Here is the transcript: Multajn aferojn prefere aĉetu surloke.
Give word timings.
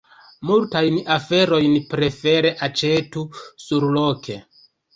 Multajn 0.51 0.97
aferojn 1.15 1.75
prefere 1.93 2.55
aĉetu 2.71 3.29
surloke. 3.69 4.43